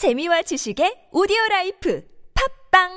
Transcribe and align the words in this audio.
재미와 0.00 0.40
지식의 0.40 1.10
오디오 1.12 1.36
life 1.50 2.02
팟빵 2.72 2.88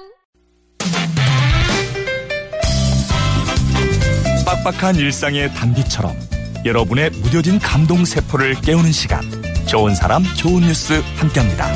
빡빡한 4.45 4.95
일상의 4.95 5.53
단비처럼 5.53 6.15
여러분의 6.63 7.09
무뎌진 7.09 7.59
감동 7.59 8.05
세포를 8.05 8.53
깨우는 8.61 8.93
시간 8.93 9.21
좋은 9.67 9.93
사람 9.95 10.23
좋은 10.37 10.61
뉴스 10.61 10.93
함께합니다. 11.17 11.73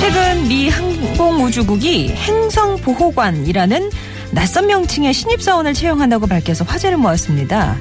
최근 0.00 0.48
미 0.48 0.70
항공우주국이 0.70 2.14
행성보호관이라는 2.14 3.90
낯선 4.32 4.68
명칭의 4.68 5.12
신입사원을 5.12 5.74
채용한다고 5.74 6.26
밝혀서 6.26 6.64
화제를 6.64 6.96
모았습니다. 6.96 7.76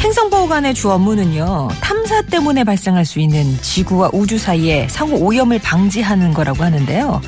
행성보호관의 0.00 0.74
주 0.74 0.90
업무는요, 0.90 1.68
탐사 1.80 2.20
때문에 2.22 2.64
발생할 2.64 3.04
수 3.04 3.20
있는 3.20 3.56
지구와 3.62 4.10
우주 4.12 4.38
사이의 4.38 4.88
상호 4.90 5.16
오염을 5.16 5.58
방지하는 5.60 6.34
거라고 6.34 6.62
하는데요. 6.62 7.20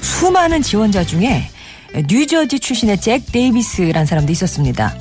수많은 0.00 0.62
지원자 0.62 1.04
중에 1.04 1.48
뉴저지 2.08 2.60
출신의 2.60 3.00
잭 3.00 3.30
데이비스라는 3.32 4.06
사람도 4.06 4.32
있었습니다. 4.32 4.94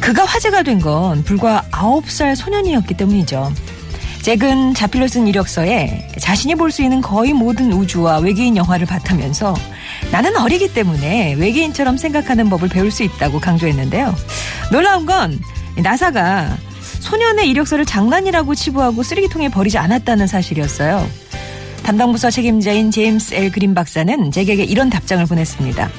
그가 0.00 0.24
화제가 0.24 0.62
된 0.62 0.80
건 0.80 1.22
불과 1.24 1.62
9살 1.70 2.34
소년이었기 2.34 2.94
때문이죠. 2.94 3.52
잭은 4.22 4.74
자필로 4.74 5.08
쓴 5.08 5.26
이력서에 5.28 6.08
자신이 6.18 6.54
볼 6.54 6.70
수 6.70 6.82
있는 6.82 7.00
거의 7.00 7.32
모든 7.32 7.72
우주와 7.72 8.18
외계인 8.18 8.56
영화를 8.56 8.86
봤다면서 8.86 9.54
나는 10.10 10.36
어리기 10.36 10.72
때문에 10.72 11.34
외계인처럼 11.34 11.96
생각하는 11.98 12.48
법을 12.48 12.68
배울 12.68 12.90
수 12.90 13.02
있다고 13.02 13.40
강조했는데요. 13.40 14.14
놀라운 14.72 15.04
건 15.06 15.38
나사가 15.76 16.56
소년의 17.00 17.48
이력서를 17.50 17.86
장난이라고 17.86 18.54
치부하고 18.54 19.02
쓰레기통에 19.02 19.48
버리지 19.48 19.78
않았다는 19.78 20.26
사실이었어요. 20.26 21.08
담당 21.82 22.12
부서 22.12 22.30
책임자인 22.30 22.90
제임스 22.90 23.34
엘 23.34 23.50
그린 23.50 23.74
박사는 23.74 24.30
잭에게 24.30 24.64
이런 24.64 24.90
답장을 24.90 25.24
보냈습니다. 25.26 25.90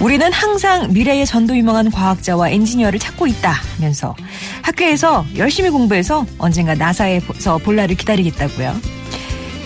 우리는 0.00 0.32
항상 0.32 0.92
미래의 0.92 1.24
전도유명한 1.24 1.90
과학자와 1.90 2.50
엔지니어를 2.50 2.98
찾고 2.98 3.26
있다 3.26 3.54
면서 3.80 4.14
학교에서 4.62 5.24
열심히 5.36 5.70
공부해서 5.70 6.26
언젠가 6.38 6.74
나사에서 6.74 7.58
볼 7.58 7.76
날을 7.76 7.96
기다리겠다고요. 7.96 8.74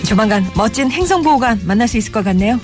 조만간 0.07 0.47
멋진 0.55 0.91
행성보호관 0.91 1.63
만날 1.65 1.89
수 1.89 1.97
있을 1.97 2.13
것 2.13 2.25
같네요. 2.25 2.61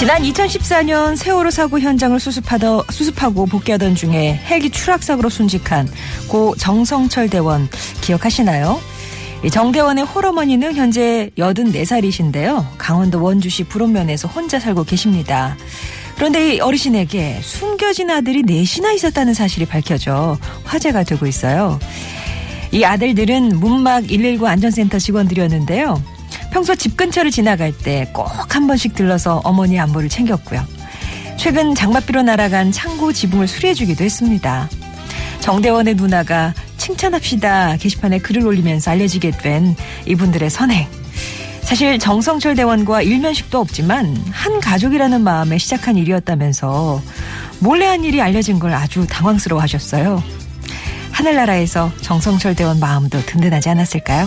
지난 0.00 0.22
2014년 0.22 1.14
세월호 1.14 1.50
사고 1.50 1.78
현장을 1.78 2.18
수습하더, 2.18 2.84
수습하고 2.88 3.44
복귀하던 3.44 3.94
중에 3.94 4.40
헬기 4.46 4.70
추락 4.70 5.02
사고로 5.02 5.28
순직한 5.28 5.86
고 6.26 6.56
정성철 6.56 7.28
대원 7.28 7.68
기억하시나요? 8.00 8.80
정대원의 9.52 10.04
홀어머니는 10.04 10.74
현재 10.74 11.28
84살이신데요. 11.36 12.64
강원도 12.78 13.22
원주시 13.22 13.64
불원면에서 13.64 14.26
혼자 14.26 14.58
살고 14.58 14.84
계십니다. 14.84 15.58
그런데 16.16 16.54
이 16.54 16.60
어르신에게 16.60 17.40
숨겨진 17.42 18.08
아들이 18.08 18.42
넷이나 18.42 18.92
있었다는 18.92 19.34
사실이 19.34 19.66
밝혀져 19.66 20.38
화제가 20.64 21.02
되고 21.02 21.26
있어요. 21.26 21.78
이 22.72 22.84
아들들은 22.84 23.60
문막 23.60 24.06
119 24.06 24.46
안전센터 24.46 24.98
직원들이었는데요. 24.98 26.19
평소 26.50 26.74
집 26.74 26.96
근처를 26.96 27.30
지나갈 27.30 27.72
때 27.72 28.06
꼭 28.12 28.26
한 28.54 28.66
번씩 28.66 28.94
들러서 28.94 29.40
어머니 29.44 29.78
안부를 29.78 30.08
챙겼고요. 30.08 30.64
최근 31.36 31.74
장맛비로 31.74 32.22
날아간 32.22 32.72
창고 32.72 33.12
지붕을 33.12 33.46
수리해주기도 33.48 34.04
했습니다. 34.04 34.68
정대원의 35.40 35.94
누나가 35.94 36.52
칭찬합시다 36.76 37.76
게시판에 37.78 38.18
글을 38.18 38.44
올리면서 38.46 38.90
알려지게 38.90 39.30
된 39.32 39.74
이분들의 40.06 40.50
선행. 40.50 40.86
사실 41.62 41.98
정성철 41.98 42.56
대원과 42.56 43.02
일면식도 43.02 43.58
없지만 43.60 44.16
한 44.32 44.60
가족이라는 44.60 45.20
마음에 45.22 45.56
시작한 45.56 45.96
일이었다면서 45.96 47.00
몰래 47.60 47.86
한 47.86 48.02
일이 48.04 48.20
알려진 48.20 48.58
걸 48.58 48.74
아주 48.74 49.06
당황스러워 49.08 49.62
하셨어요. 49.62 50.22
하늘나라에서 51.12 51.92
정성철 52.02 52.54
대원 52.56 52.80
마음도 52.80 53.20
든든하지 53.24 53.68
않았을까요? 53.70 54.26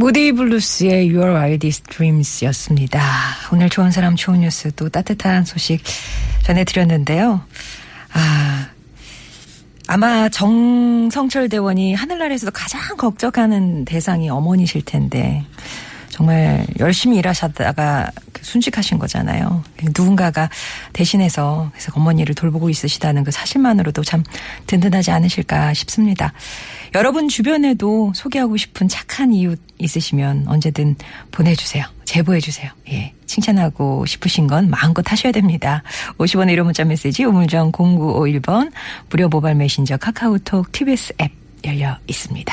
모디 0.00 0.32
블루스의 0.32 1.14
Your 1.14 1.34
Wildest 1.34 1.82
Dreams 1.90 2.46
였습니다. 2.46 3.02
오늘 3.52 3.68
좋은 3.68 3.90
사람 3.90 4.16
좋은 4.16 4.40
뉴스 4.40 4.72
또 4.74 4.88
따뜻한 4.88 5.44
소식 5.44 5.82
전해드렸는데요. 6.42 7.42
아, 8.14 8.68
아마 9.88 10.30
정성철 10.30 11.50
대원이 11.50 11.92
하늘나라에서도 11.92 12.50
가장 12.50 12.96
걱정하는 12.96 13.84
대상이 13.84 14.30
어머니실 14.30 14.86
텐데, 14.86 15.44
정말 16.08 16.66
열심히 16.78 17.18
일하셨다가 17.18 18.10
순직하신 18.50 18.98
거잖아요. 18.98 19.62
누군가가 19.96 20.50
대신해서 20.92 21.70
그래서 21.72 21.92
어머니를 21.94 22.34
돌보고 22.34 22.68
있으시다는 22.68 23.24
그 23.24 23.30
사실만으로도 23.30 24.02
참 24.02 24.24
든든하지 24.66 25.10
않으실까 25.12 25.72
싶습니다. 25.74 26.32
여러분 26.94 27.28
주변에도 27.28 28.12
소개하고 28.14 28.56
싶은 28.56 28.88
착한 28.88 29.32
이웃 29.32 29.60
있으시면 29.78 30.46
언제든 30.48 30.96
보내주세요. 31.30 31.84
제보해주세요. 32.04 32.70
예. 32.90 33.14
칭찬하고 33.26 34.04
싶으신 34.06 34.48
건 34.48 34.68
마음껏 34.68 35.08
하셔야 35.10 35.30
됩니다. 35.30 35.84
50원의 36.18 36.56
1호 36.56 36.64
문자 36.64 36.84
메시지 36.84 37.22
우물정 37.22 37.70
0951번 37.70 38.72
무료 39.08 39.28
모바일 39.28 39.54
메신저 39.54 39.96
카카오톡 39.96 40.72
TBS 40.72 41.14
앱 41.20 41.30
열려 41.64 41.96
있습니다. 42.08 42.52